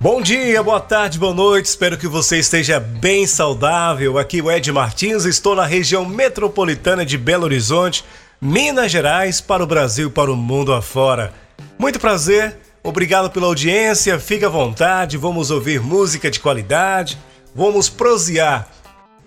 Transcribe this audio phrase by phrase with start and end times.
[0.00, 1.66] Bom dia, boa tarde, boa noite.
[1.66, 4.16] Espero que você esteja bem saudável.
[4.16, 8.04] Aqui o Ed Martins, estou na região metropolitana de Belo Horizonte,
[8.40, 11.34] Minas Gerais, para o Brasil e para o mundo afora.
[11.76, 14.20] Muito prazer, obrigado pela audiência.
[14.20, 17.18] Fique à vontade, vamos ouvir música de qualidade,
[17.52, 18.68] vamos prosear.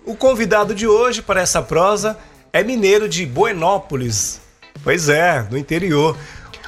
[0.06, 2.16] O convidado de hoje para essa prosa
[2.50, 4.40] é mineiro de Buenópolis.
[4.82, 6.16] Pois é, no interior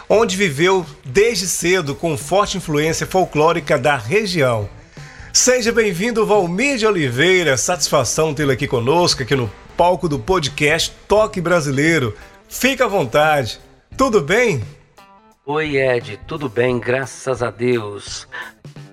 [0.09, 4.69] onde viveu desde cedo com forte influência folclórica da região.
[5.33, 7.57] Seja bem-vindo, Valmir de Oliveira.
[7.57, 12.17] Satisfação tê-lo aqui conosco, aqui no palco do podcast Toque Brasileiro.
[12.49, 13.61] Fica à vontade.
[13.97, 14.63] Tudo bem?
[15.45, 16.21] Oi, Ed.
[16.27, 18.29] Tudo bem, graças a Deus.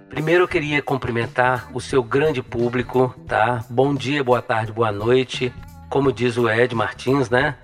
[0.09, 3.63] Primeiro eu queria cumprimentar o seu grande público, tá?
[3.69, 5.53] Bom dia, boa tarde, boa noite.
[5.89, 7.55] Como diz o Ed Martins, né?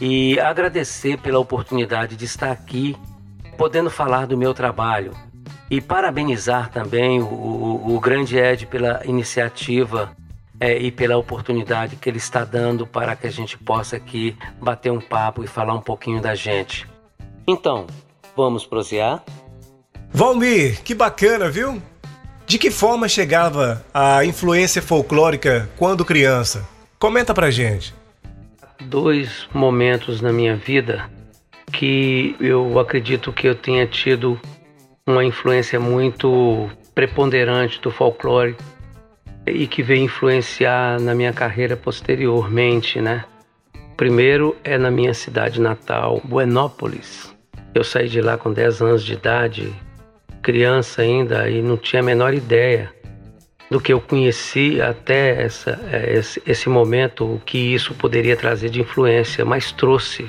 [0.00, 2.96] E agradecer pela oportunidade de estar aqui
[3.56, 5.12] podendo falar do meu trabalho
[5.70, 10.14] e parabenizar também o, o, o grande Ed pela iniciativa
[10.60, 14.92] é, e pela oportunidade que ele está dando para que a gente possa aqui bater
[14.92, 16.86] um papo e falar um pouquinho da gente.
[17.46, 17.86] Então,
[18.36, 19.22] vamos prosear?
[20.10, 21.82] Valmir, que bacana, viu?
[22.46, 26.66] De que forma chegava a influência folclórica quando criança?
[26.98, 27.95] Comenta pra gente
[28.80, 31.10] dois momentos na minha vida
[31.72, 34.40] que eu acredito que eu tenha tido
[35.06, 38.56] uma influência muito preponderante do folclore
[39.46, 43.24] e que veio influenciar na minha carreira posteriormente, né?
[43.96, 47.34] Primeiro é na minha cidade natal, Buenópolis.
[47.74, 49.72] Eu saí de lá com 10 anos de idade,
[50.42, 52.92] criança ainda, e não tinha a menor ideia
[53.70, 58.70] do que eu conheci até essa, é, esse, esse momento, o que isso poderia trazer
[58.70, 60.28] de influência, mas trouxe.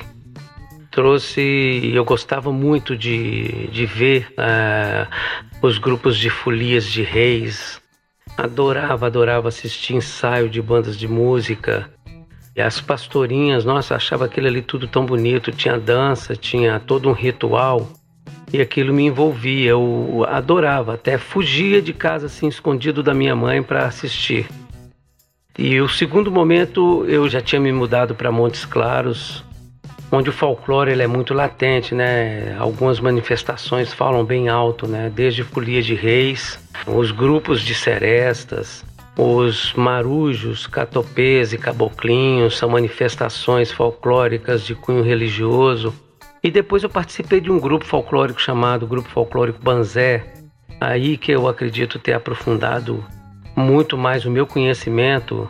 [0.89, 5.07] Trouxe, eu gostava muito de, de ver uh,
[5.61, 7.79] os grupos de folias de reis,
[8.35, 11.91] adorava, adorava assistir ensaio de bandas de música.
[12.55, 17.13] E as pastorinhas, nossa, achava aquilo ali tudo tão bonito, tinha dança, tinha todo um
[17.13, 17.87] ritual
[18.51, 19.71] e aquilo me envolvia.
[19.71, 24.47] Eu adorava, até fugia de casa assim escondido da minha mãe para assistir.
[25.57, 29.43] E o segundo momento eu já tinha me mudado para Montes Claros,
[30.11, 32.55] onde o folclore ele é muito latente, né?
[32.59, 35.11] Algumas manifestações falam bem alto, né?
[35.13, 38.85] Desde folia de reis, os grupos de serestas,
[39.17, 45.91] os marujos, catopês e caboclinhos são manifestações folclóricas de cunho religioso
[46.47, 50.23] e depois eu participei de um grupo folclórico chamado Grupo Folclórico Banzé.
[50.79, 53.03] Aí que eu acredito ter aprofundado
[53.53, 55.49] muito mais o meu conhecimento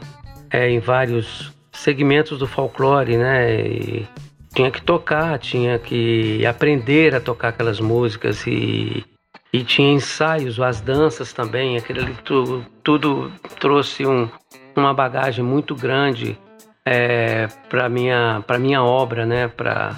[0.50, 3.62] é, em vários segmentos do folclore, né?
[3.62, 4.08] E
[4.56, 9.06] tinha que tocar, tinha que aprender a tocar aquelas músicas e,
[9.54, 11.78] e tinha ensaios, as danças também.
[11.78, 14.28] Aquilo ali tudo, tudo trouxe um,
[14.76, 16.36] uma bagagem muito grande
[16.84, 19.48] é, para minha para minha obra, né?
[19.48, 19.96] Para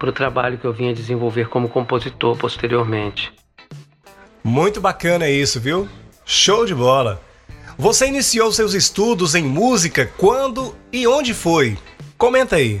[0.00, 3.30] para o trabalho que eu vinha desenvolver como compositor posteriormente.
[4.42, 5.86] Muito bacana isso, viu?
[6.24, 7.20] Show de bola!
[7.76, 11.76] Você iniciou seus estudos em música quando e onde foi?
[12.16, 12.80] Comenta aí.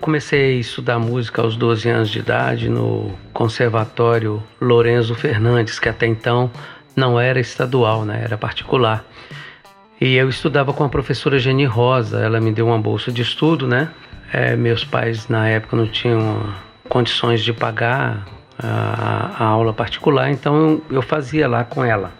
[0.00, 6.06] Comecei a estudar música aos 12 anos de idade no Conservatório Lorenzo Fernandes, que até
[6.06, 6.50] então
[6.94, 8.20] não era estadual, né?
[8.22, 9.04] era particular.
[9.98, 13.66] E eu estudava com a professora Jenny Rosa, ela me deu uma bolsa de estudo,
[13.66, 13.90] né?
[14.32, 16.54] É, meus pais na época não tinham
[16.88, 18.26] condições de pagar
[18.58, 22.12] a, a aula particular, então eu fazia lá com ela.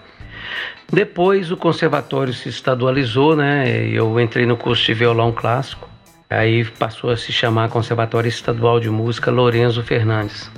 [0.91, 3.87] Depois o conservatório se estadualizou, né?
[3.89, 5.87] Eu entrei no curso de violão clássico.
[6.31, 10.51] Aí passou a se chamar Conservatório Estadual de Música Lorenzo Fernandes.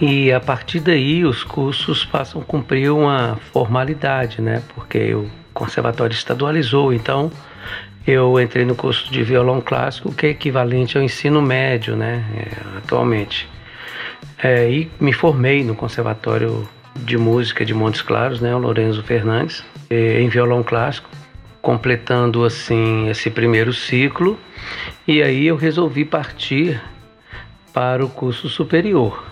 [0.00, 4.62] E a partir daí os cursos passam a cumprir uma formalidade, né?
[4.74, 7.30] Porque o conservatório estadualizou, então
[8.10, 12.78] eu entrei no curso de violão clássico, que é equivalente ao ensino médio, né, é,
[12.78, 13.48] atualmente.
[14.42, 16.66] É, e me formei no Conservatório
[16.96, 21.08] de Música de Montes Claros, né, o Lorenzo Fernandes, é, em violão clássico,
[21.60, 24.38] completando assim esse primeiro ciclo.
[25.06, 26.80] E aí eu resolvi partir
[27.74, 29.24] para o curso superior.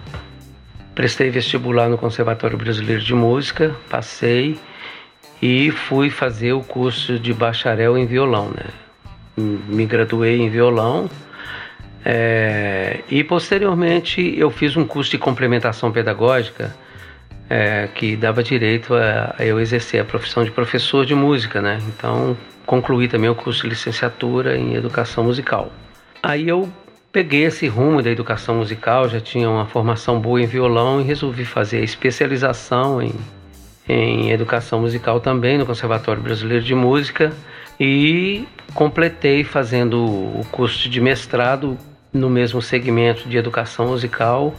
[0.95, 4.59] Prestei vestibular no Conservatório Brasileiro de Música, passei
[5.41, 8.67] e fui fazer o curso de bacharel em violão, né?
[9.37, 11.11] Me graduei em violão
[12.09, 16.73] é, e posteriormente eu fiz um curso de complementação pedagógica
[17.51, 21.81] é, que dava direito a, a, eu exercer a profissão de professor de música, né?
[21.89, 25.73] Então concluí também o curso de licenciatura em educação musical.
[26.23, 26.69] Aí eu
[27.11, 31.45] peguei esse rumo da educação musical, já tinha uma formação boa em violão e resolvi
[31.45, 33.13] fazer a especialização em,
[33.89, 37.33] em educação musical também no Conservatório Brasileiro de Música
[37.79, 41.79] e completei fazendo o curso de mestrado
[42.13, 44.55] no mesmo segmento de educação musical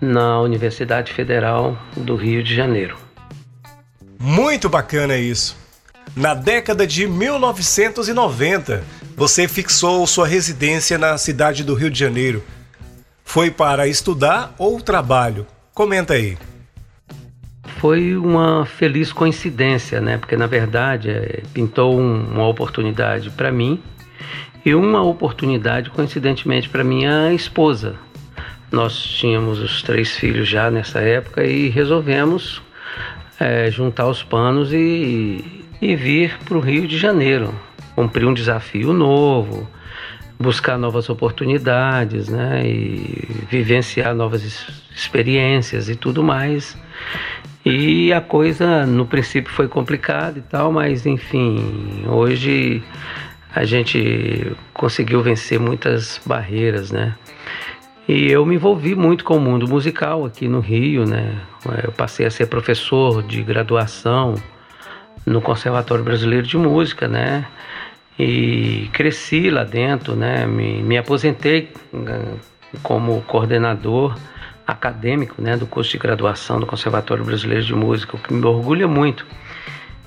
[0.00, 2.96] na Universidade Federal do Rio de Janeiro.
[4.18, 5.56] Muito bacana isso.
[6.16, 8.82] Na década de 1990,
[9.16, 12.42] você fixou sua residência na cidade do Rio de Janeiro.
[13.24, 15.46] Foi para estudar ou trabalho?
[15.72, 16.36] Comenta aí.
[17.82, 20.16] Foi uma feliz coincidência, né?
[20.16, 23.82] Porque na verdade é, pintou uma oportunidade para mim
[24.64, 27.96] e uma oportunidade, coincidentemente, para minha esposa.
[28.70, 32.62] Nós tínhamos os três filhos já nessa época e resolvemos
[33.40, 37.52] é, juntar os panos e, e vir para o Rio de Janeiro,
[37.96, 39.68] cumprir um desafio novo,
[40.38, 46.76] buscar novas oportunidades, né, e vivenciar novas experiências e tudo mais.
[47.64, 52.82] E a coisa no princípio foi complicada e tal, mas enfim, hoje
[53.54, 57.14] a gente conseguiu vencer muitas barreiras, né?
[58.08, 61.38] E eu me envolvi muito com o mundo musical aqui no Rio, né?
[61.84, 64.34] Eu passei a ser professor de graduação
[65.24, 67.46] no Conservatório Brasileiro de Música, né?
[68.18, 70.46] E cresci lá dentro, né?
[70.46, 72.34] Me, me aposentei né,
[72.82, 74.16] como coordenador
[74.66, 78.86] acadêmico, né, do curso de graduação do Conservatório Brasileiro de Música, o que me orgulha
[78.86, 79.26] muito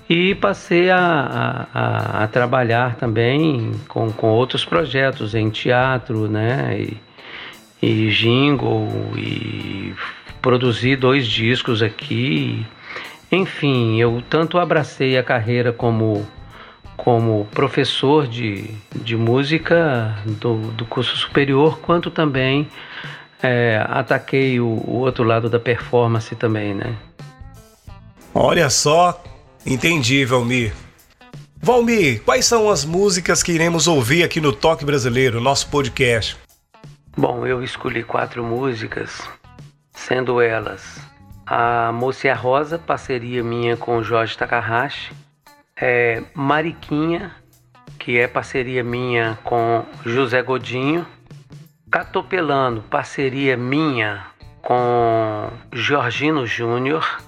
[0.09, 6.77] e passei a, a, a, trabalhar também com, com outros projetos em teatro, né?
[6.79, 6.97] E,
[7.81, 8.87] e jingle,
[9.17, 9.93] e
[10.41, 12.65] produzi dois discos aqui.
[13.31, 16.25] Enfim, eu tanto abracei a carreira como,
[16.95, 22.67] como professor de, de música do, do curso superior, quanto também
[23.41, 26.95] é, ataquei o, o outro lado da performance também, né?
[28.33, 29.21] Olha só
[29.65, 30.75] Entendi, Valmir.
[31.57, 36.37] Valmir, quais são as músicas que iremos ouvir aqui no Toque Brasileiro, nosso podcast?
[37.17, 39.27] Bom, eu escolhi quatro músicas,
[39.91, 41.01] sendo elas
[41.47, 45.11] a Moça e a Rosa, parceria minha com Jorge Takahashi,
[45.75, 47.31] é Mariquinha,
[47.97, 51.07] que é parceria minha com José Godinho,
[51.95, 54.25] Catopelando, parceria minha
[54.61, 57.23] com Jorgino Júnior,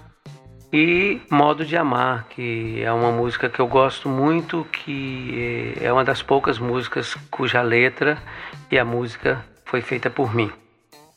[0.74, 6.04] e Modo de Amar, que é uma música que eu gosto muito, que é uma
[6.04, 8.22] das poucas músicas cuja letra
[8.70, 10.52] e a música foi feita por mim.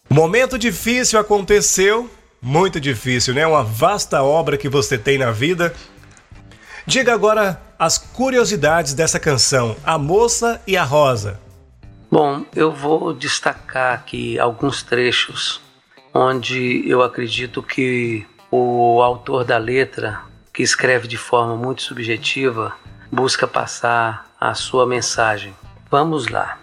[0.08, 2.08] Momento difícil aconteceu,
[2.41, 3.44] muito difícil, né?
[3.44, 5.75] Uma vasta obra que você tem na vida.
[6.87, 11.50] Diga agora as curiosidades dessa canção, A Moça e a Rosa.
[12.12, 15.61] Bom, eu vou destacar aqui alguns trechos
[16.12, 20.21] onde eu acredito que o autor da letra,
[20.53, 22.75] que escreve de forma muito subjetiva,
[23.12, 25.55] busca passar a sua mensagem.
[25.88, 26.59] Vamos lá.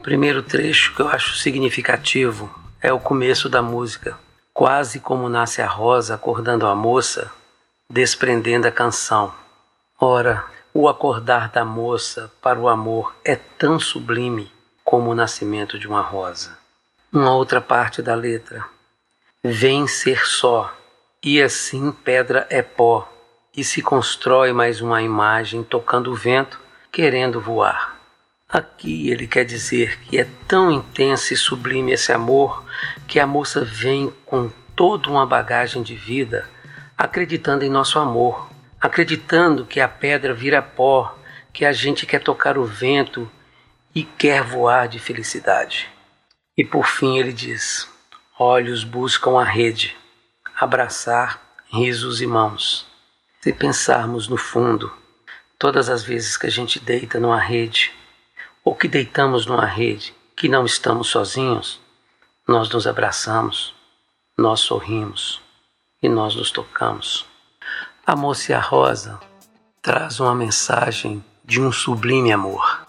[0.00, 2.52] O primeiro trecho que eu acho significativo
[2.82, 4.18] é o começo da música.
[4.52, 7.30] Quase como nasce a rosa acordando a moça,
[7.88, 9.32] desprendendo a canção.
[10.00, 14.57] Ora, o acordar da moça para o amor é tão sublime
[14.88, 16.56] como o nascimento de uma rosa.
[17.12, 18.64] Uma outra parte da letra.
[19.44, 20.74] Vem ser só,
[21.22, 23.06] e assim pedra é pó,
[23.54, 26.58] e se constrói mais uma imagem tocando o vento,
[26.90, 27.98] querendo voar.
[28.48, 32.64] Aqui ele quer dizer que é tão intenso e sublime esse amor
[33.06, 36.48] que a moça vem com toda uma bagagem de vida,
[36.96, 38.48] acreditando em nosso amor,
[38.80, 41.14] acreditando que a pedra vira pó,
[41.52, 43.30] que a gente quer tocar o vento
[43.94, 45.90] e quer voar de felicidade.
[46.56, 47.88] E por fim ele diz:
[48.38, 49.96] Olhos buscam a rede
[50.58, 51.40] abraçar
[51.70, 52.86] risos e mãos.
[53.40, 54.92] Se pensarmos no fundo,
[55.58, 57.92] todas as vezes que a gente deita numa rede,
[58.64, 61.80] ou que deitamos numa rede, que não estamos sozinhos,
[62.46, 63.74] nós nos abraçamos,
[64.36, 65.40] nós sorrimos
[66.02, 67.24] e nós nos tocamos.
[68.04, 69.20] A moça e a rosa
[69.80, 72.87] traz uma mensagem de um sublime amor.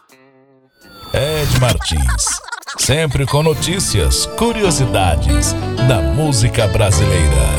[1.13, 5.53] Ed Martins sempre com notícias, curiosidades
[5.87, 7.58] da música brasileira.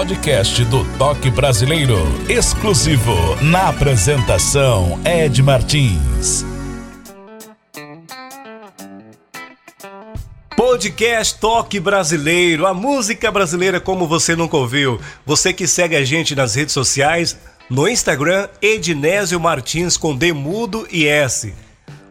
[0.00, 6.42] Podcast do Toque Brasileiro, exclusivo na apresentação Ed Martins.
[10.56, 14.98] Podcast Toque Brasileiro, a música brasileira como você nunca ouviu.
[15.26, 17.36] Você que segue a gente nas redes sociais,
[17.68, 21.52] no Instagram, Ednésio Martins com D mudo e S.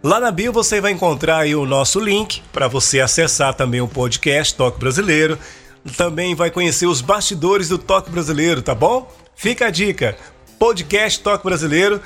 [0.04, 4.54] Lá na bio você vai encontrar o nosso link para você acessar também o podcast
[4.54, 5.40] Toque Brasileiro
[5.96, 9.12] também vai conhecer os bastidores do toque brasileiro, tá bom?
[9.36, 10.18] Fica a dica:
[10.58, 12.02] podcast Toque Brasileiro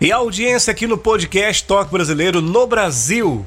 [0.00, 3.44] e audiência aqui no podcast Toque Brasileiro no Brasil.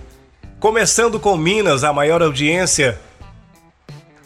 [0.59, 2.99] Começando com Minas, a maior audiência,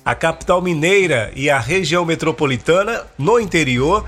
[0.04, 4.06] a capital mineira e a região metropolitana no interior.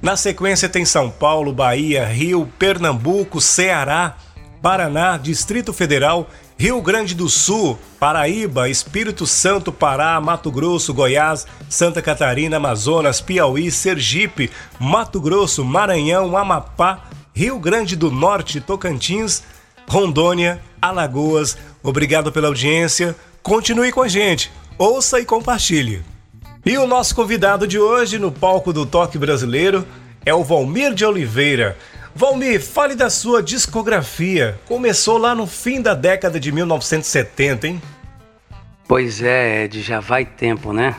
[0.00, 4.16] Na sequência tem São Paulo, Bahia, Rio, Pernambuco, Ceará,
[4.62, 6.28] Paraná, Distrito Federal
[6.60, 13.70] Rio Grande do Sul, Paraíba, Espírito Santo, Pará, Mato Grosso, Goiás, Santa Catarina, Amazonas, Piauí,
[13.70, 19.44] Sergipe, Mato Grosso, Maranhão, Amapá, Rio Grande do Norte, Tocantins,
[19.88, 21.56] Rondônia, Alagoas.
[21.80, 23.14] Obrigado pela audiência.
[23.40, 24.50] Continue com a gente.
[24.76, 26.02] Ouça e compartilhe.
[26.66, 29.86] E o nosso convidado de hoje no palco do Toque Brasileiro
[30.26, 31.78] é o Valmir de Oliveira.
[32.18, 34.58] Valmir, fale da sua discografia.
[34.66, 37.80] Começou lá no fim da década de 1970, hein?
[38.88, 40.96] Pois é, Ed, já vai tempo, né?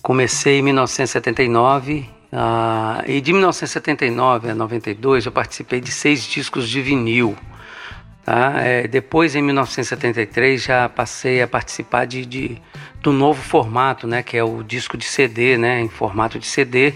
[0.00, 6.80] Comecei em 1979 uh, e de 1979 a 92 eu participei de seis discos de
[6.80, 7.36] vinil.
[8.24, 8.52] Tá?
[8.60, 12.62] É, depois, em 1973, já passei a participar de, de,
[13.02, 14.22] do novo formato, né?
[14.22, 15.80] Que é o disco de CD, né?
[15.80, 16.94] Em formato de CD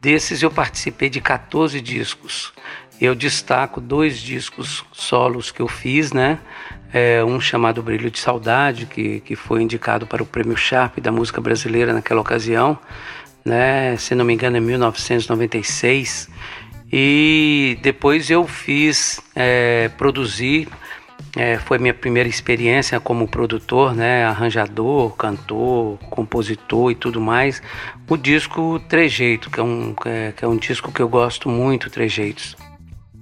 [0.00, 2.54] Desses eu participei de 14 discos.
[2.98, 6.38] Eu destaco dois discos solos que eu fiz, né?
[6.90, 11.12] É, um chamado Brilho de Saudade, que, que foi indicado para o Prêmio Sharp da
[11.12, 12.78] música brasileira naquela ocasião,
[13.44, 13.94] né?
[13.98, 16.30] Se não me engano, é 1996.
[16.90, 20.66] E depois eu fiz, é, produzir,
[21.36, 27.62] é, foi minha primeira experiência como produtor, né, arranjador, cantor, compositor e tudo mais,
[28.08, 31.88] o disco Trejeito, que é um, é, que é um disco que eu gosto muito,
[31.90, 32.56] Trejeitos.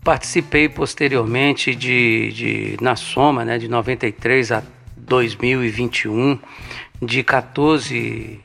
[0.02, 4.62] Participei posteriormente de, de na soma, né, de 93 a
[4.96, 6.38] 2021,
[7.02, 8.40] de 14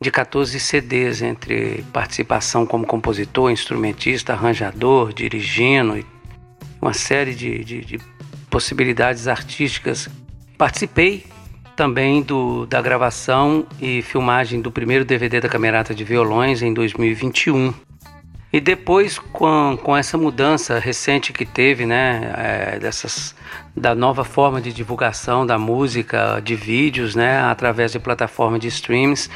[0.00, 6.04] de 14 CDs entre participação como compositor, instrumentista, arranjador, dirigindo,
[6.82, 8.13] uma série de, de, de
[8.54, 10.08] possibilidades artísticas.
[10.56, 11.26] Participei
[11.74, 17.74] também do, da gravação e filmagem do primeiro DVD da Camerata de Violões em 2021.
[18.52, 23.34] E depois, com, com essa mudança recente que teve, né, é, dessas,
[23.76, 29.28] da nova forma de divulgação da música, de vídeos, né, através de plataforma de streams,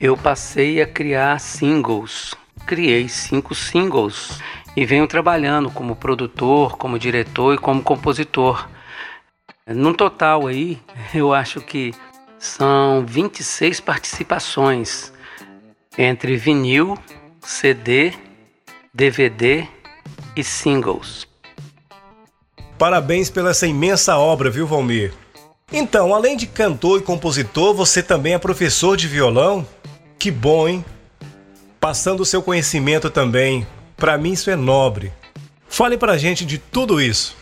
[0.00, 2.34] eu passei a criar singles.
[2.64, 4.40] Criei cinco singles
[4.76, 8.68] e venho trabalhando como produtor, como diretor e como compositor.
[9.66, 10.78] No total aí,
[11.14, 11.94] eu acho que
[12.38, 15.12] são 26 participações
[15.96, 16.98] entre vinil,
[17.40, 18.12] CD,
[18.92, 19.66] DVD
[20.36, 21.26] e singles.
[22.78, 25.14] Parabéns pela essa imensa obra, viu, Valmir?
[25.72, 29.66] Então, além de cantor e compositor, você também é professor de violão?
[30.18, 30.84] Que bom, hein?
[31.80, 33.66] Passando o seu conhecimento também.
[33.96, 35.12] Para mim isso é nobre.
[35.68, 37.36] Fale pra gente de tudo isso.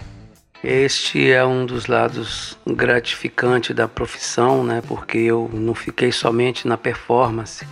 [0.63, 4.83] Este é um dos lados gratificantes da profissão, né?
[4.87, 7.67] Porque eu não fiquei somente na performance.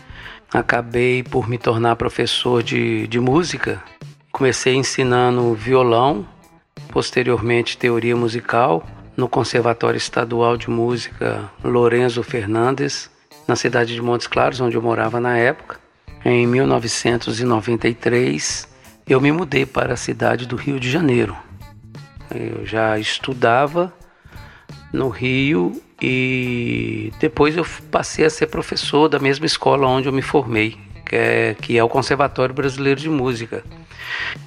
[0.52, 3.82] Acabei por me tornar professor de, de música.
[4.32, 6.26] Comecei ensinando violão,
[6.90, 8.84] posteriormente teoria musical,
[9.16, 13.08] no Conservatório Estadual de Música Lorenzo Fernandes,
[13.46, 15.78] na cidade de Montes Claros, onde eu morava na época.
[16.24, 18.68] Em 1993,
[19.12, 21.36] eu me mudei para a cidade do Rio de Janeiro.
[22.32, 23.92] Eu já estudava
[24.92, 30.22] no Rio e depois eu passei a ser professor da mesma escola onde eu me
[30.22, 33.64] formei, que é, que é o Conservatório Brasileiro de Música,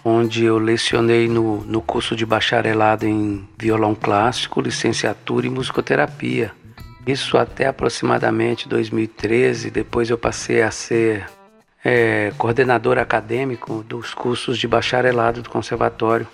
[0.03, 6.53] onde eu lecionei no, no curso de bacharelado em violão clássico, licenciatura e musicoterapia.
[7.05, 9.69] Isso até aproximadamente 2013.
[9.69, 11.25] Depois eu passei a ser
[11.83, 16.27] é, coordenador acadêmico dos cursos de bacharelado do conservatório.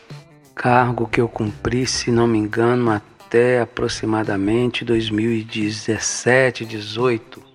[0.54, 7.50] Cargo que eu cumpri, se não me engano, até aproximadamente 2017, 18.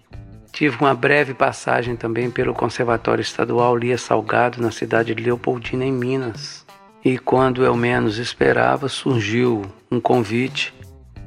[0.50, 5.92] Tive uma breve passagem também pelo Conservatório Estadual Lia Salgado, na cidade de Leopoldina, em
[5.92, 6.64] Minas.
[7.04, 10.72] E quando eu menos esperava, surgiu um convite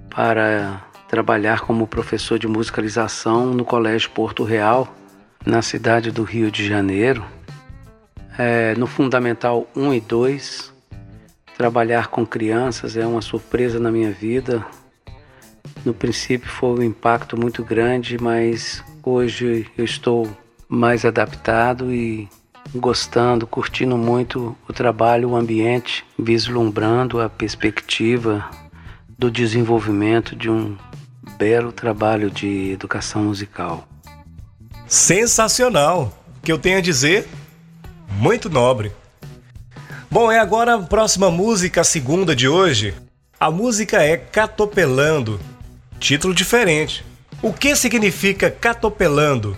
[0.10, 4.88] para trabalhar como professor de musicalização no Colégio Porto Real,
[5.48, 7.26] na cidade do Rio de Janeiro.
[8.38, 10.74] É, no Fundamental 1 e 2,
[11.58, 14.66] trabalhar com crianças é uma surpresa na minha vida.
[15.86, 20.30] No princípio foi um impacto muito grande, mas hoje eu estou
[20.68, 22.28] mais adaptado e
[22.76, 28.46] gostando, curtindo muito o trabalho, o ambiente, vislumbrando a perspectiva
[29.18, 30.76] do desenvolvimento de um
[31.38, 33.88] belo trabalho de educação musical.
[34.88, 36.18] Sensacional!
[36.38, 37.28] O que eu tenho a dizer?
[38.10, 38.94] Muito nobre.
[40.10, 42.94] Bom, é agora a próxima música, a segunda de hoje.
[43.38, 45.42] A música é Catopelando.
[46.00, 47.06] Título diferente.
[47.42, 49.58] O que significa Catopelando?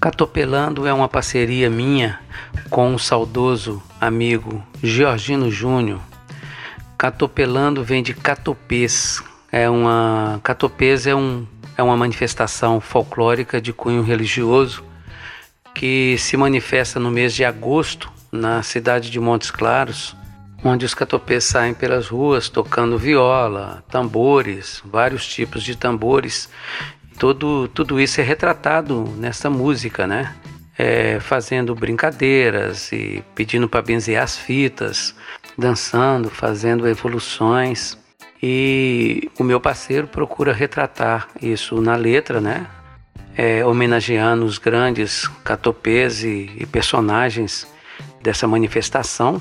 [0.00, 2.18] Catopelando é uma parceria minha
[2.70, 6.00] com o saudoso amigo Georgino Júnior.
[6.96, 14.02] Catopelando vem de catopês, é uma catopesa é, um, é uma manifestação folclórica de cunho
[14.02, 14.84] religioso
[15.74, 20.16] que se manifesta no mês de agosto na cidade de Montes Claros,
[20.64, 26.48] onde os catopês saem pelas ruas tocando viola, tambores, vários tipos de tambores.
[27.18, 30.34] Tudo, tudo isso é retratado nessa música, né?
[30.76, 35.14] É, fazendo brincadeiras e pedindo para benzer as fitas,
[35.56, 37.96] dançando, fazendo evoluções.
[38.46, 42.66] E o meu parceiro procura retratar isso na letra, né?
[43.34, 47.66] É, homenageando os grandes catopês e, e personagens
[48.22, 49.40] dessa manifestação.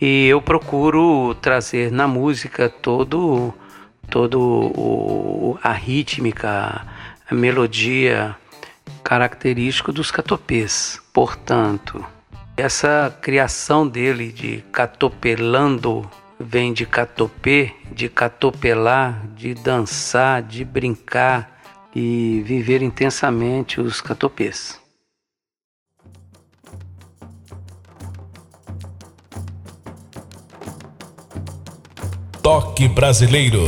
[0.00, 3.52] E eu procuro trazer na música todo,
[4.08, 6.86] todo o, a rítmica,
[7.28, 8.36] a melodia
[9.02, 11.02] característico dos catopês.
[11.12, 12.06] Portanto,
[12.56, 16.08] essa criação dele de catopelando
[16.40, 21.60] vem de catopê, de catopelar, de dançar, de brincar
[21.94, 24.80] e viver intensamente os catopês.
[32.42, 33.60] Toque Brasileiro.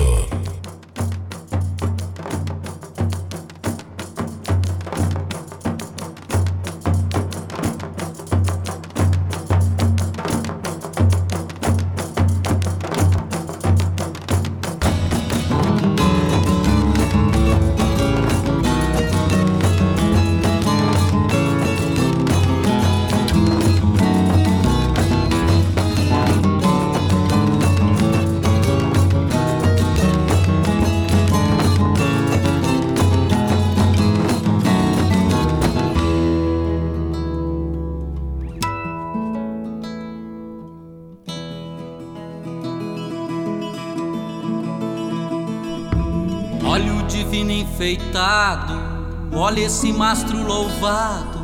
[49.34, 51.40] Olha esse mastro louvado,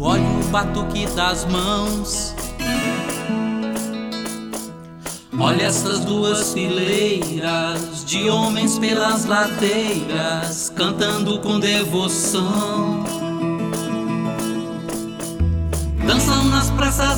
[0.00, 2.34] olha o batuque das mãos.
[5.38, 13.21] Olha essas duas fileiras de homens pelas ladeiras, cantando com devoção.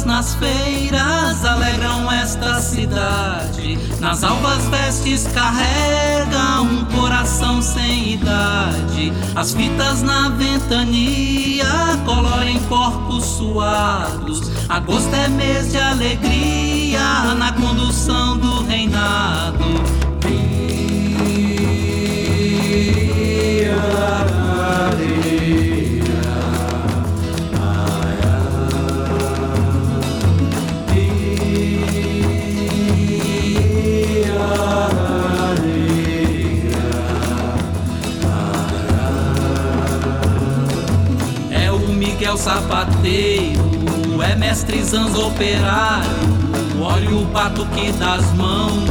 [0.05, 3.79] Nas feiras, alegram esta cidade.
[4.01, 9.13] Nas alvas vestes carrega um coração sem idade.
[9.35, 11.67] As fitas na ventania
[12.05, 14.51] colorem corpos suados.
[14.69, 20.04] Agosto é mês de alegria na condução do reinado.
[42.35, 43.63] O sapateiro,
[44.21, 46.11] é mestre zanzo operário,
[46.83, 48.91] olha o batuque das mãos.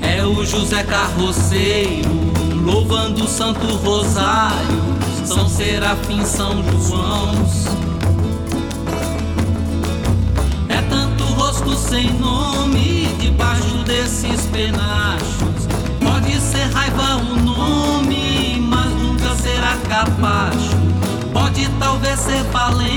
[0.00, 2.10] É o José Carroceiro,
[2.64, 4.82] louvando o Santo Rosário,
[5.26, 7.34] São Serafim, São João.
[10.70, 15.68] É tanto rosto sem nome debaixo desses penachos,
[16.02, 18.35] pode ser raiva o nome
[19.88, 20.56] capaz.
[21.32, 22.95] Pode talvez ser valente,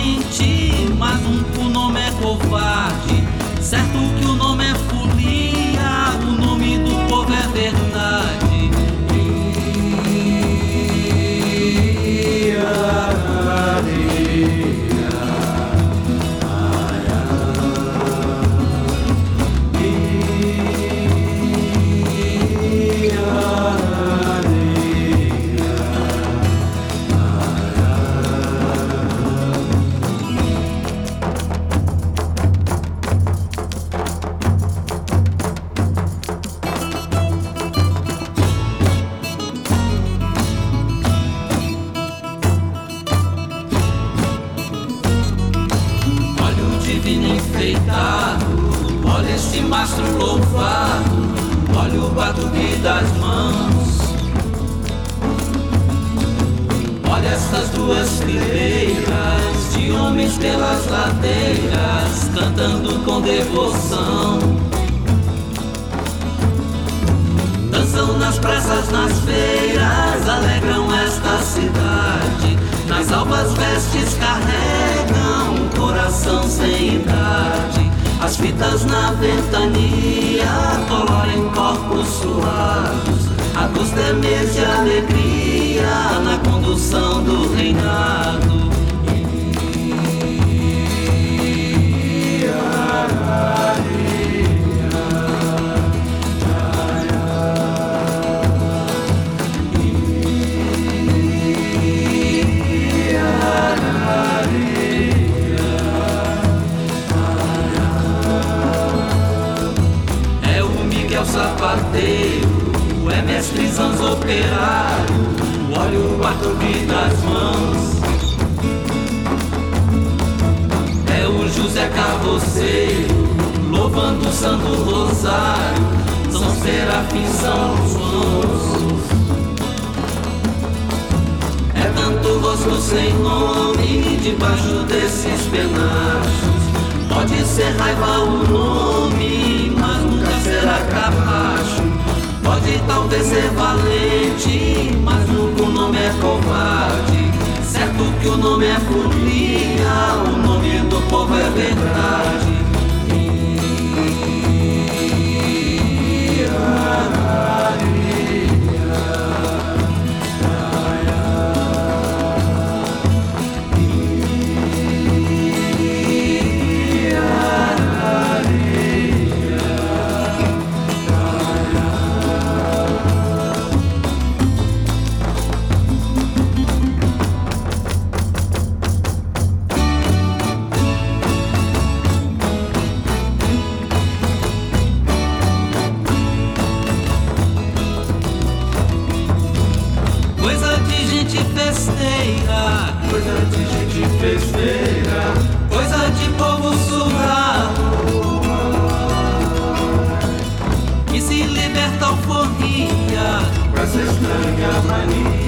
[204.48, 205.39] amani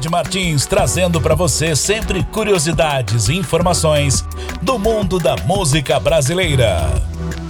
[0.00, 4.24] Ed Martins trazendo para você sempre curiosidades e informações
[4.62, 6.78] do mundo da música brasileira.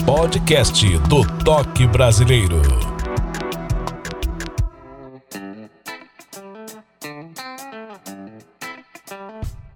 [0.04, 2.60] Podcast do Toque Brasileiro.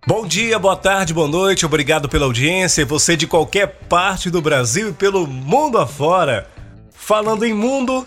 [0.05, 2.85] Bom dia, boa tarde, boa noite, obrigado pela audiência.
[2.85, 6.51] Você de qualquer parte do Brasil e pelo mundo afora.
[6.91, 8.05] Falando em mundo,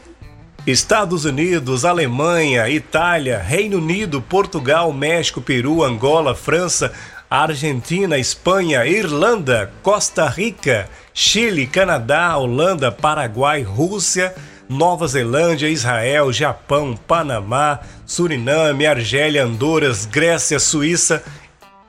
[0.67, 6.91] Estados Unidos, Alemanha, Itália, Reino Unido, Portugal, México, Peru, Angola, França,
[7.30, 14.36] Argentina, Espanha, Irlanda, Costa Rica, Chile, Canadá, Holanda, Paraguai, Rússia,
[14.67, 21.23] Nova Zelândia, Israel, Japão, Panamá, Suriname, Argélia, Andoras, Grécia, Suíça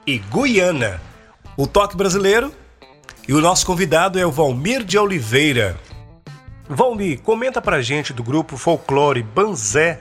[0.06, 1.02] e Guiana.
[1.56, 2.54] O toque brasileiro
[3.26, 5.88] e o nosso convidado é o Valmir de Oliveira.
[6.68, 10.00] Valmir, comenta pra gente do grupo Folclore Banzé,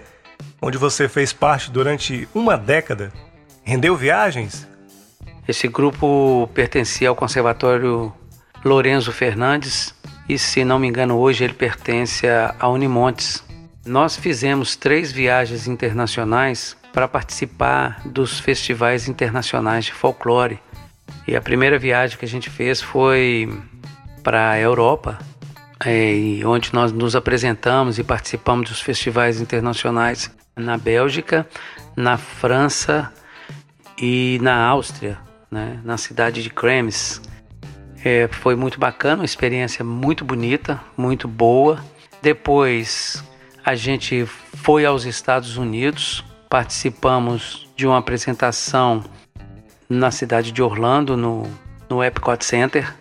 [0.62, 3.14] onde você fez parte durante uma década.
[3.64, 4.68] Rendeu viagens?
[5.48, 8.14] Esse grupo pertencia ao Conservatório
[8.66, 9.96] Lorenzo Fernandes
[10.28, 13.42] e, se não me engano, hoje ele pertence à Unimontes.
[13.86, 20.60] Nós fizemos três viagens internacionais para participar dos festivais internacionais de folclore.
[21.26, 23.58] E a primeira viagem que a gente fez foi
[24.22, 25.18] para a Europa,
[25.86, 31.48] é, onde nós nos apresentamos e participamos dos festivais internacionais na Bélgica,
[31.96, 33.12] na França
[33.98, 35.18] e na Áustria,
[35.52, 37.22] né, na cidade de Krems.
[38.04, 41.84] É, foi muito bacana, uma experiência muito bonita, muito boa.
[42.22, 43.24] Depois
[43.64, 49.04] a gente foi aos Estados Unidos, participamos de uma apresentação
[49.90, 51.44] na cidade de Orlando, no,
[51.90, 52.94] no Epcot Center.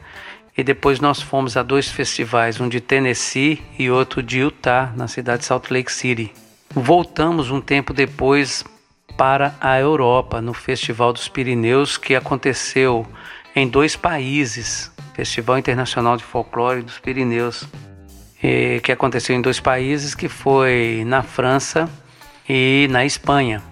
[0.56, 5.06] E depois nós fomos a dois festivais, um de Tennessee e outro de Utah, na
[5.06, 6.32] cidade de Salt Lake City.
[6.70, 8.64] Voltamos um tempo depois
[9.16, 13.06] para a Europa, no Festival dos Pirineus, que aconteceu
[13.54, 17.66] em dois países, Festival Internacional de Folclore dos Pirineus,
[18.82, 21.88] que aconteceu em dois países, que foi na França
[22.48, 23.62] e na Espanha.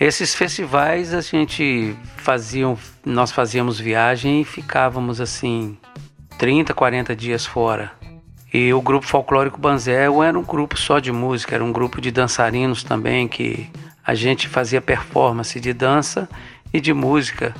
[0.00, 5.76] Esses festivais a gente faziam, nós fazíamos viagem e ficávamos assim
[6.38, 7.92] 30, 40 dias fora.
[8.54, 12.10] E o grupo folclórico Banzé era um grupo só de música, era um grupo de
[12.10, 13.68] dançarinos também que
[14.06, 16.28] a gente fazia performance de dança
[16.72, 17.54] e de música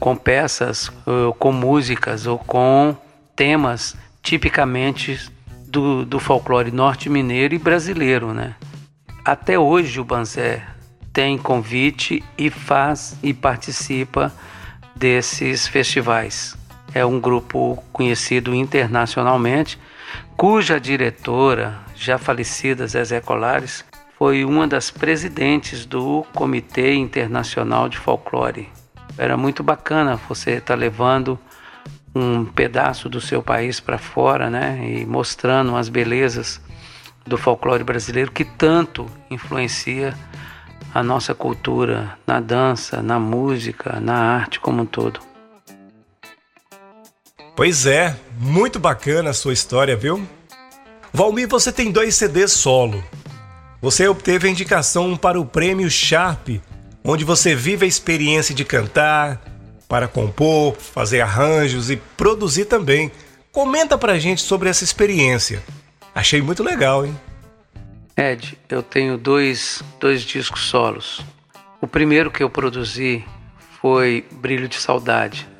[0.00, 0.90] com peças,
[1.38, 2.96] com músicas ou com
[3.36, 5.30] temas tipicamente
[5.66, 8.54] do, do folclore norte-mineiro e brasileiro, né?
[9.24, 10.62] Até hoje o Banzé
[11.12, 14.32] tem convite e faz e participa
[14.96, 16.56] desses festivais.
[16.94, 19.80] É um grupo conhecido internacionalmente,
[20.36, 23.84] cuja diretora, já falecida Zezé Colares,
[24.16, 28.68] foi uma das presidentes do Comitê Internacional de Folclore.
[29.18, 31.36] Era muito bacana você estar tá levando
[32.14, 36.60] um pedaço do seu país para fora, né, e mostrando as belezas
[37.26, 40.14] do folclore brasileiro que tanto influencia
[40.94, 45.33] a nossa cultura na dança, na música, na arte como um todo.
[47.56, 50.26] Pois é, muito bacana a sua história, viu?
[51.12, 53.02] Valmir, você tem dois CDs solo.
[53.80, 56.48] Você obteve a indicação para o prêmio Sharp,
[57.04, 59.40] onde você vive a experiência de cantar,
[59.88, 63.12] para compor, fazer arranjos e produzir também.
[63.52, 65.62] Comenta pra gente sobre essa experiência.
[66.12, 67.16] Achei muito legal, hein?
[68.16, 71.24] Ed, eu tenho dois, dois discos solos.
[71.80, 73.24] O primeiro que eu produzi
[73.80, 75.53] foi Brilho de Saudade.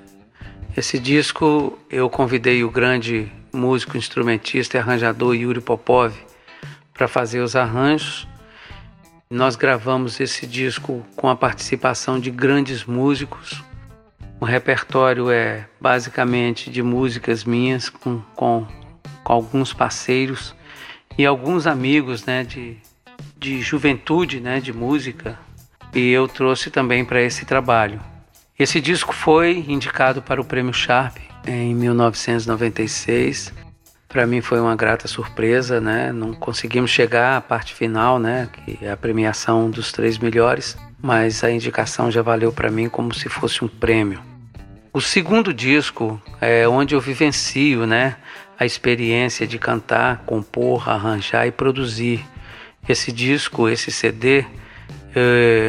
[0.76, 6.12] Esse disco eu convidei o grande músico, instrumentista e arranjador Yuri Popov
[6.92, 8.26] para fazer os arranjos.
[9.30, 13.62] Nós gravamos esse disco com a participação de grandes músicos.
[14.40, 18.66] O repertório é basicamente de músicas minhas com, com,
[19.22, 20.56] com alguns parceiros
[21.16, 22.76] e alguns amigos né, de,
[23.38, 25.38] de juventude né, de música.
[25.94, 28.00] E eu trouxe também para esse trabalho.
[28.58, 33.52] Esse disco foi indicado para o Prêmio Sharp em 1996
[34.14, 36.12] para mim foi uma grata surpresa, né?
[36.12, 38.48] Não conseguimos chegar à parte final, né?
[38.52, 43.12] Que é a premiação dos três melhores, mas a indicação já valeu para mim como
[43.12, 44.22] se fosse um prêmio.
[44.92, 48.16] O segundo disco é onde eu vivencio, né?
[48.56, 52.24] A experiência de cantar, compor, arranjar e produzir.
[52.88, 54.46] Esse disco, esse CD,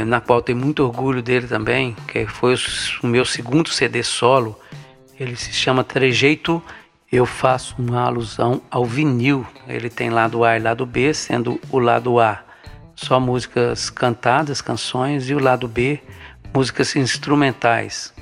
[0.05, 2.55] na qual tenho muito orgulho dele também, que foi
[3.03, 4.59] o meu segundo CD solo.
[5.19, 6.61] Ele se chama Trejeito
[7.11, 9.45] eu faço uma alusão ao vinil.
[9.67, 12.43] Ele tem lado A e lado B, sendo o lado A
[12.95, 16.01] só músicas cantadas, canções, e o lado B,
[16.53, 18.13] músicas instrumentais.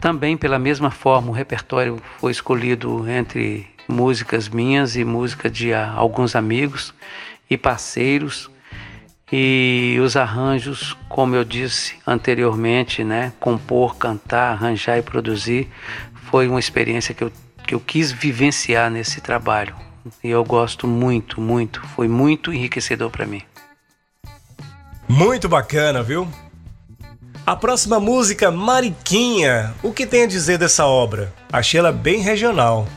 [0.00, 6.36] Também, pela mesma forma, o repertório foi escolhido entre músicas minhas e música de alguns
[6.36, 6.94] amigos
[7.48, 8.50] e parceiros.
[9.32, 15.68] E os arranjos, como eu disse anteriormente, né, compor, cantar, arranjar e produzir,
[16.30, 17.32] foi uma experiência que eu
[17.70, 19.76] que eu quis vivenciar nesse trabalho.
[20.24, 21.80] E eu gosto muito, muito.
[21.94, 23.42] Foi muito enriquecedor para mim.
[25.08, 26.26] Muito bacana, viu?
[27.46, 29.72] A próxima música, Mariquinha.
[29.84, 31.32] O que tem a dizer dessa obra?
[31.52, 32.88] Achei ela bem regional.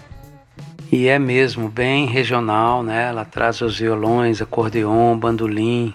[0.92, 3.10] E é mesmo, bem regional, né?
[3.10, 5.94] Ela traz os violões, acordeon, bandolim,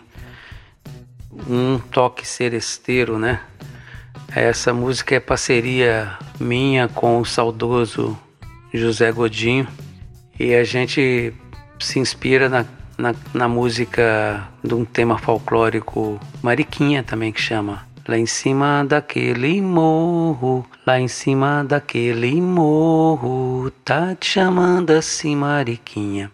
[1.31, 3.41] um toque seresteiro, né?
[4.35, 8.19] Essa música é parceria minha com o saudoso
[8.73, 9.67] José Godinho,
[10.39, 11.33] e a gente
[11.81, 12.65] se inspira na,
[12.97, 19.61] na, na música de um tema folclórico Mariquinha também que chama Lá em cima daquele
[19.61, 26.33] morro, lá em cima daquele morro, tá te chamando assim, Mariquinha.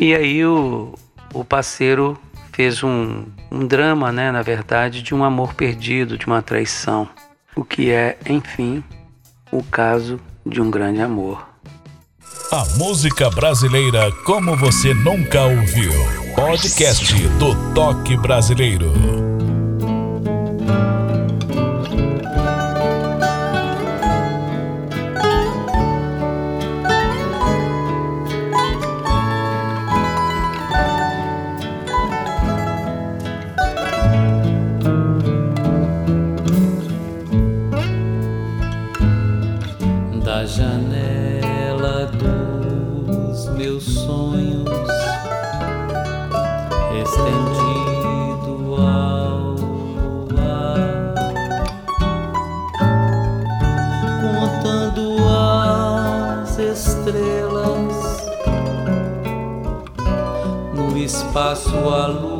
[0.00, 0.94] E aí o,
[1.34, 2.18] o parceiro
[2.50, 7.08] fez um, um drama, né, na verdade, de um amor perdido, de uma traição.
[7.56, 8.84] O que é, enfim,
[9.50, 11.48] o caso de um grande amor.
[12.52, 15.92] A música brasileira como você nunca ouviu.
[16.34, 19.25] Podcast do Toque Brasileiro.
[61.36, 62.35] paso a luz.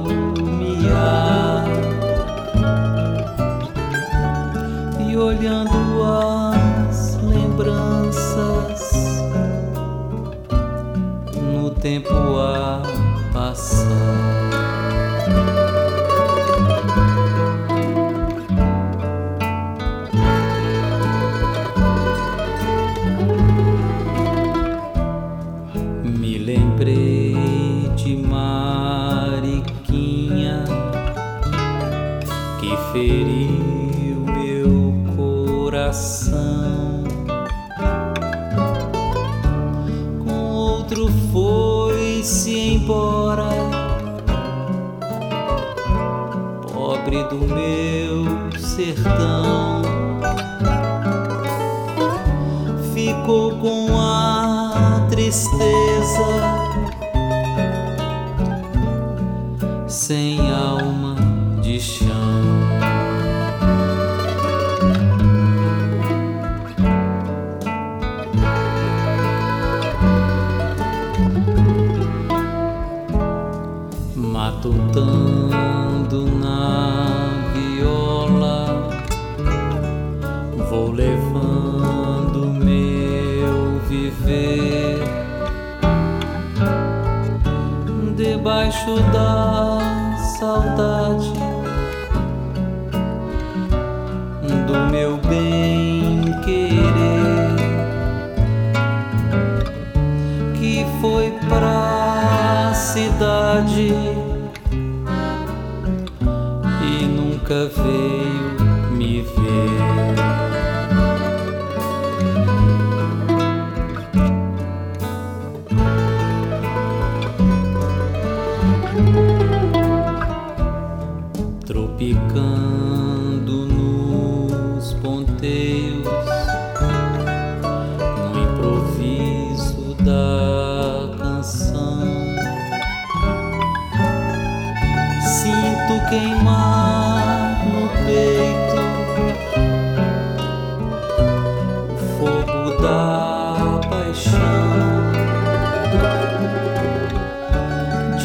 [55.26, 56.95] tristeza.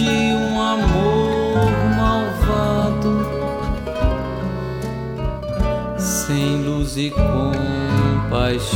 [0.02, 3.24] De um amor malvado
[5.96, 8.72] sem luz e compaixão.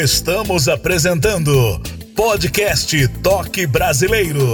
[0.00, 1.50] Estamos apresentando
[2.14, 4.44] Podcast Toque Brasileiro.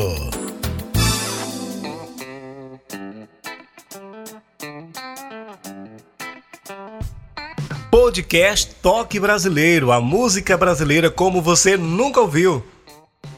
[7.90, 12.64] Podcast Toque Brasileiro, a música brasileira como você nunca ouviu.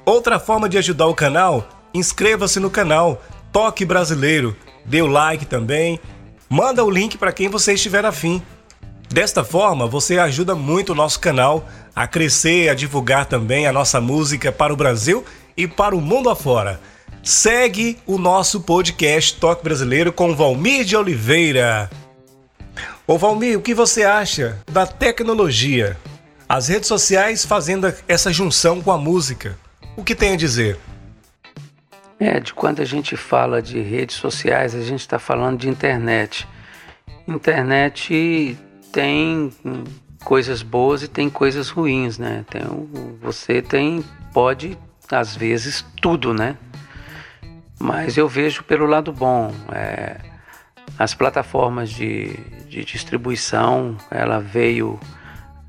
[0.04, 5.98] Outra forma de ajudar o canal, inscreva-se no canal Toque Brasileiro, dê o like também,
[6.48, 8.40] manda o link para quem você estiver afim.
[9.08, 11.66] Desta forma, você ajuda muito o nosso canal
[11.96, 15.24] a crescer, a divulgar também a nossa música para o Brasil
[15.56, 16.78] e para o mundo afora.
[17.22, 21.90] Segue o nosso podcast Toque Brasileiro com Valmir de Oliveira.
[23.06, 25.96] Ô Valmir, o que você acha da tecnologia?
[26.46, 29.58] As redes sociais fazendo essa junção com a música.
[29.96, 30.78] O que tem a dizer?
[32.20, 36.46] É, de quando a gente fala de redes sociais, a gente está falando de internet.
[37.26, 38.56] Internet
[38.92, 39.50] tem
[40.26, 42.44] coisas boas e tem coisas ruins, né?
[42.50, 44.04] Tem, o- você tem,
[44.34, 44.76] pode,
[45.08, 46.56] às vezes, tudo, né?
[47.78, 49.54] Mas eu vejo pelo lado bom.
[49.72, 50.16] é,
[50.98, 52.32] as plataformas de,
[52.68, 54.98] de distribuição, ela veio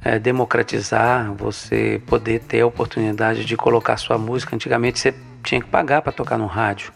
[0.03, 4.55] é, democratizar, você poder ter a oportunidade de colocar sua música.
[4.55, 6.91] Antigamente você tinha que pagar para tocar no rádio.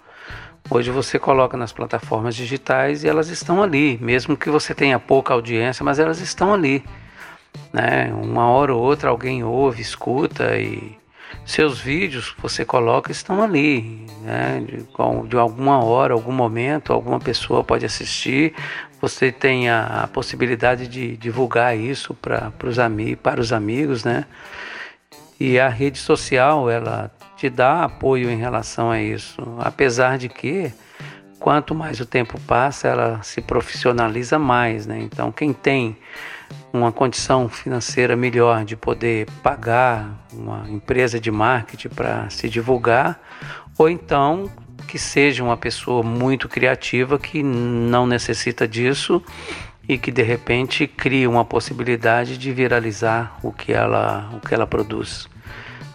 [0.67, 5.33] Hoje você coloca nas plataformas digitais e elas estão ali, mesmo que você tenha pouca
[5.33, 6.83] audiência, mas elas estão ali.
[7.71, 8.13] Né?
[8.13, 10.99] Uma hora ou outra alguém ouve, escuta e
[11.45, 14.05] seus vídeos que você coloca estão ali.
[14.21, 14.63] Né?
[14.65, 18.53] De, de alguma hora, algum momento, alguma pessoa pode assistir.
[19.01, 24.25] Você tem a, a possibilidade de divulgar isso para os ami para os amigos, né?
[25.39, 29.41] E a rede social, ela te dá apoio em relação a isso.
[29.57, 30.71] Apesar de que,
[31.39, 34.99] quanto mais o tempo passa, ela se profissionaliza mais, né?
[34.99, 35.97] Então, quem tem
[36.73, 43.19] uma condição financeira melhor de poder pagar uma empresa de marketing para se divulgar,
[43.77, 44.49] ou então
[44.87, 49.23] que seja uma pessoa muito criativa que não necessita disso
[49.87, 54.67] e que de repente cria uma possibilidade de viralizar o que ela, o que ela
[54.67, 55.27] produz.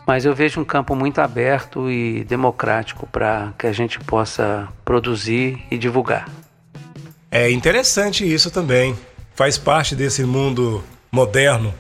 [0.07, 5.65] Mas eu vejo um campo muito aberto e democrático para que a gente possa produzir
[5.71, 6.29] e divulgar.
[7.31, 8.97] É interessante isso também.
[9.37, 10.83] Faz parte desse mundo
[11.13, 11.75] moderno.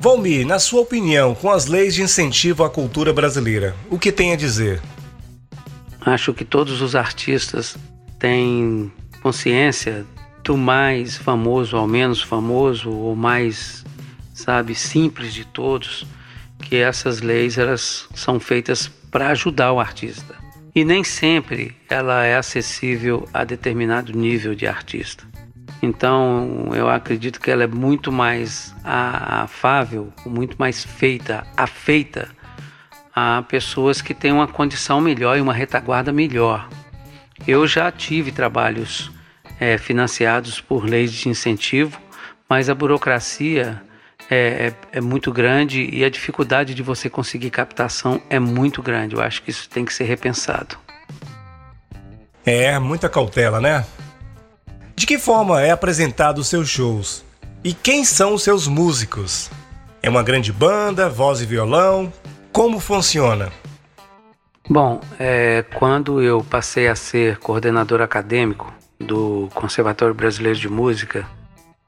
[0.00, 4.32] Valmir, na sua opinião, com as leis de incentivo à cultura brasileira, o que tem
[4.32, 4.80] a dizer?
[6.00, 7.76] Acho que todos os artistas
[8.18, 8.90] têm
[9.22, 10.06] consciência
[10.42, 13.84] do mais famoso ao menos famoso, ou mais,
[14.32, 16.06] sabe, simples de todos,
[16.62, 20.34] que essas leis elas são feitas para ajudar o artista.
[20.74, 25.36] E nem sempre ela é acessível a determinado nível de artista.
[25.86, 32.28] Então, eu acredito que ela é muito mais afável, muito mais feita, afeita
[33.14, 36.68] a pessoas que têm uma condição melhor e uma retaguarda melhor.
[37.46, 39.12] Eu já tive trabalhos
[39.60, 42.00] eh, financiados por leis de incentivo,
[42.48, 43.80] mas a burocracia
[44.28, 49.14] é, é, é muito grande e a dificuldade de você conseguir captação é muito grande.
[49.14, 50.76] Eu acho que isso tem que ser repensado.
[52.44, 53.84] É, muita cautela, né?
[54.96, 57.22] De que forma é apresentado os seus shows?
[57.62, 59.50] E quem são os seus músicos?
[60.02, 62.10] É uma grande banda, voz e violão?
[62.50, 63.52] Como funciona?
[64.66, 71.26] Bom, é, quando eu passei a ser coordenador acadêmico do Conservatório Brasileiro de Música,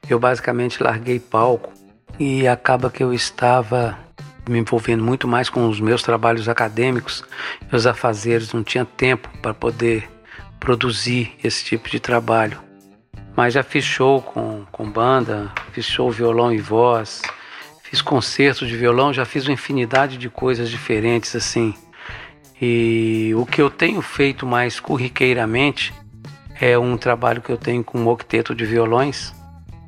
[0.08, 1.72] eu basicamente larguei palco
[2.20, 3.98] e acaba que eu estava
[4.46, 7.24] me envolvendo muito mais com os meus trabalhos acadêmicos,
[7.72, 10.10] meus afazeres, não tinha tempo para poder
[10.60, 12.67] produzir esse tipo de trabalho.
[13.38, 17.22] Mas já fiz show com, com banda, fiz show violão e voz,
[17.84, 21.72] fiz concerto de violão, já fiz uma infinidade de coisas diferentes assim.
[22.60, 25.94] E o que eu tenho feito mais corriqueiramente
[26.60, 29.32] é um trabalho que eu tenho com um octeto de violões,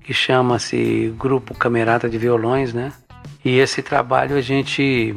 [0.05, 2.93] que chama-se Grupo Camerata de Violões, né?
[3.45, 5.13] E esse trabalho a gente,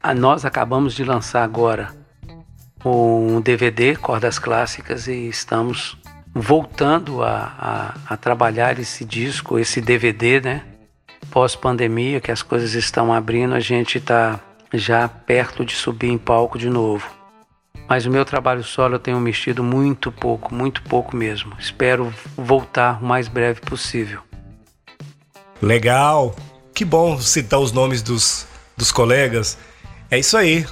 [0.00, 1.92] a nós acabamos de lançar agora
[2.84, 5.98] um DVD Cordas Clássicas e estamos
[6.38, 10.62] voltando a, a, a trabalhar esse disco, esse DVD, né?
[11.30, 14.38] Pós-pandemia, que as coisas estão abrindo, a gente está
[14.72, 17.08] já perto de subir em palco de novo.
[17.88, 21.54] Mas o meu trabalho solo eu tenho mexido muito pouco, muito pouco mesmo.
[21.58, 24.20] Espero voltar o mais breve possível.
[25.62, 26.36] Legal!
[26.74, 29.56] Que bom citar os nomes dos, dos colegas.
[30.10, 30.66] É isso aí.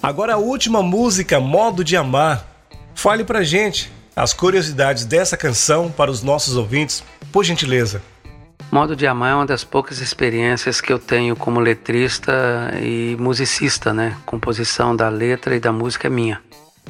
[0.00, 2.46] Agora a última música, Modo de Amar.
[2.94, 8.02] Fale pra gente as curiosidades dessa canção para os nossos ouvintes, por gentileza.
[8.70, 13.94] Modo de Amar é uma das poucas experiências que eu tenho como letrista e musicista,
[13.94, 14.16] né?
[14.26, 16.42] Composição da letra e da música é minha.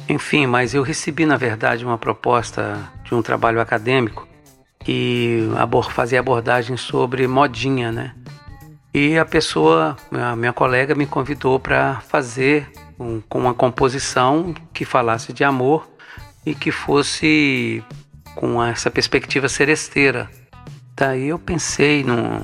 [0.09, 4.27] Enfim, mas eu recebi na verdade uma proposta de um trabalho acadêmico
[4.83, 5.47] que
[5.91, 8.15] fazia abordagem sobre modinha, né?
[8.91, 12.67] E a pessoa, a minha colega, me convidou para fazer
[12.99, 15.87] um, com uma composição que falasse de amor
[16.45, 17.83] e que fosse
[18.35, 20.29] com essa perspectiva seresteira
[20.99, 22.41] Daí eu pensei num,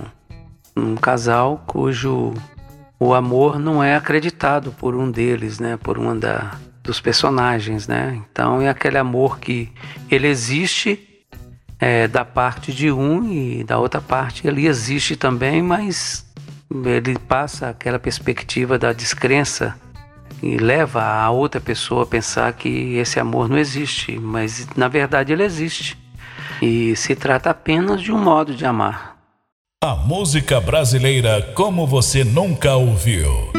[0.73, 2.33] num casal cujo
[2.97, 5.75] o amor não é acreditado por um deles, né?
[5.75, 8.23] Por um da, dos personagens, né?
[8.31, 9.69] Então é aquele amor que
[10.09, 10.97] ele existe
[11.81, 16.25] é, da parte de um e da outra parte ele existe também, mas
[16.85, 19.75] ele passa aquela perspectiva da descrença
[20.41, 25.33] e leva a outra pessoa a pensar que esse amor não existe, mas na verdade
[25.33, 25.97] ele existe
[26.61, 29.15] e se trata apenas de um modo de amar.
[29.83, 33.54] A música brasileira como você nunca ouviu.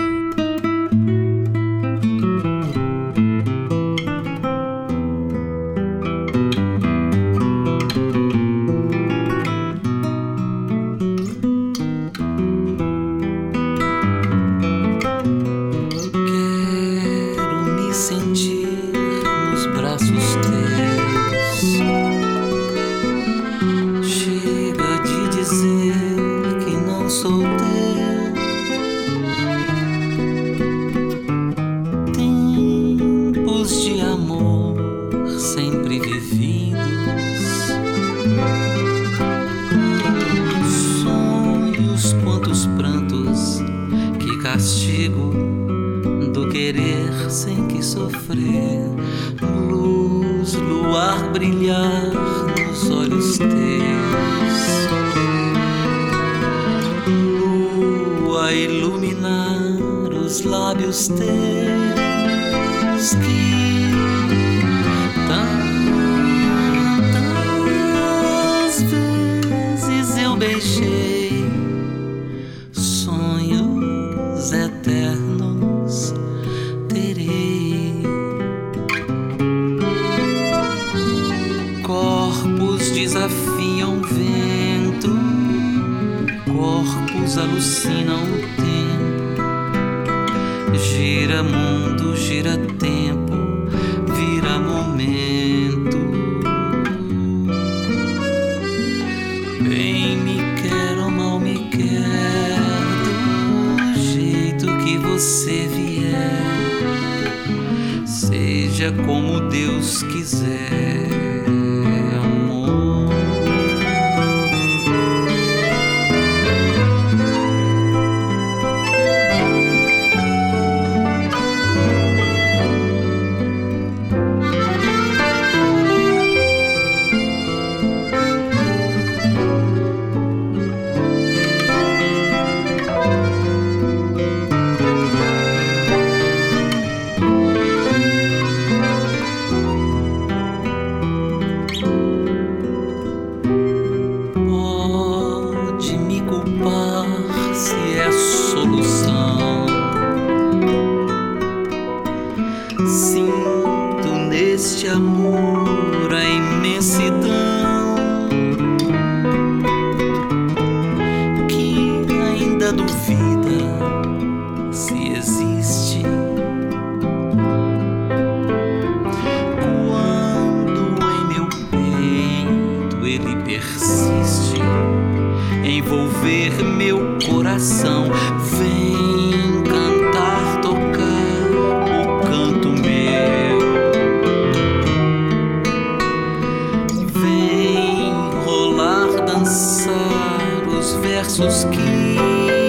[191.47, 192.66] Que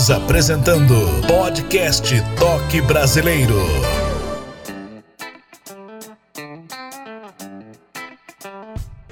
[0.00, 0.94] Estamos apresentando
[1.26, 3.54] Podcast Toque Brasileiro.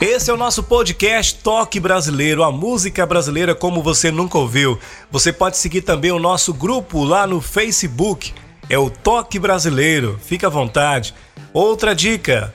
[0.01, 4.78] Esse é o nosso podcast Toque Brasileiro, a música brasileira como você nunca ouviu.
[5.11, 8.32] Você pode seguir também o nosso grupo lá no Facebook,
[8.70, 11.14] é o Toque Brasileiro, fica à vontade.
[11.53, 12.55] Outra dica,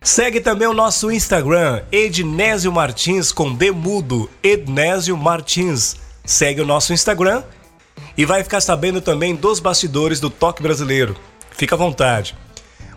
[0.00, 5.96] segue também o nosso Instagram, Ednésio Martins com D mudo, Ednésio Martins.
[6.24, 7.42] Segue o nosso Instagram
[8.16, 11.16] e vai ficar sabendo também dos bastidores do Toque Brasileiro.
[11.50, 12.34] Fica à vontade.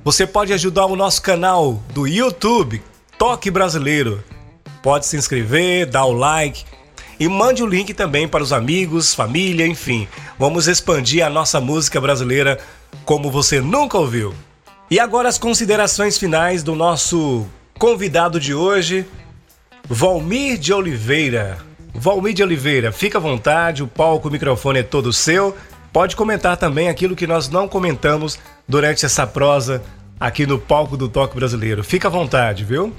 [0.03, 2.81] Você pode ajudar o nosso canal do YouTube,
[3.17, 4.23] Toque Brasileiro.
[4.83, 6.63] Pode se inscrever, dar o like
[7.19, 10.07] e mande o link também para os amigos, família, enfim.
[10.37, 12.59] Vamos expandir a nossa música brasileira
[13.03, 14.33] como você nunca ouviu.
[14.89, 17.47] E agora as considerações finais do nosso
[17.79, 19.05] convidado de hoje,
[19.89, 21.57] Valmir de Oliveira.
[21.97, 25.55] Valmir de Oliveira, fica à vontade, o palco, o microfone é todo seu.
[25.93, 28.37] Pode comentar também aquilo que nós não comentamos
[28.67, 29.81] durante essa prosa
[30.19, 31.83] aqui no palco do Toque Brasileiro.
[31.83, 32.93] Fica à vontade, viu?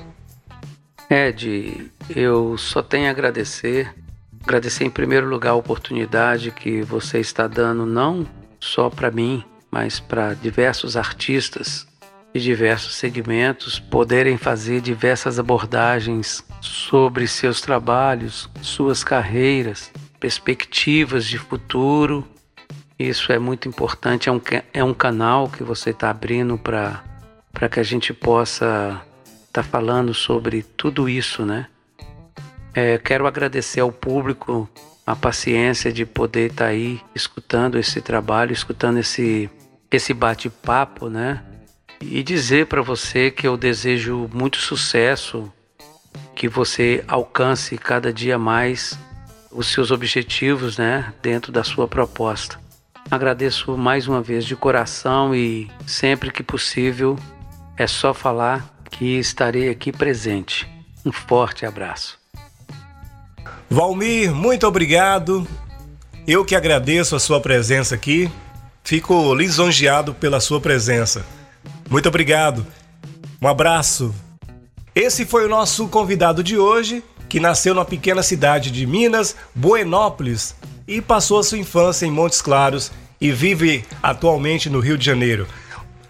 [1.10, 3.94] Ed, eu só tenho a agradecer.
[4.42, 8.26] Agradecer em primeiro lugar a oportunidade que você está dando, não
[8.58, 11.86] só para mim, mas para diversos artistas
[12.42, 22.26] diversos segmentos poderem fazer diversas abordagens sobre seus trabalhos, suas carreiras, perspectivas de futuro.
[22.98, 24.28] Isso é muito importante.
[24.28, 24.40] É um,
[24.72, 27.02] é um canal que você está abrindo para
[27.70, 29.00] que a gente possa
[29.46, 31.66] estar tá falando sobre tudo isso, né?
[32.74, 34.68] É, quero agradecer ao público
[35.06, 39.48] a paciência de poder estar tá aí escutando esse trabalho, escutando esse,
[39.90, 41.42] esse bate-papo, né?
[42.00, 45.52] E dizer para você que eu desejo muito sucesso,
[46.34, 48.98] que você alcance cada dia mais
[49.50, 52.60] os seus objetivos, né, dentro da sua proposta.
[53.10, 57.16] Agradeço mais uma vez de coração e sempre que possível
[57.76, 60.68] é só falar que estarei aqui presente.
[61.04, 62.18] Um forte abraço.
[63.70, 65.46] Valmir, muito obrigado.
[66.26, 68.30] Eu que agradeço a sua presença aqui.
[68.82, 71.24] Fico lisonjeado pela sua presença.
[71.88, 72.66] Muito obrigado.
[73.40, 74.14] Um abraço.
[74.94, 80.54] Esse foi o nosso convidado de hoje, que nasceu na pequena cidade de Minas, Buenópolis,
[80.88, 82.90] e passou a sua infância em Montes Claros
[83.20, 85.46] e vive atualmente no Rio de Janeiro.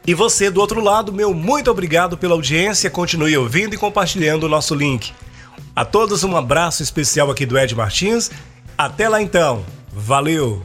[0.07, 2.89] E você do outro lado, meu muito obrigado pela audiência.
[2.89, 5.13] Continue ouvindo e compartilhando o nosso link.
[5.75, 8.31] A todos um abraço especial aqui do Ed Martins.
[8.79, 9.65] Até lá então.
[9.93, 10.65] Valeu!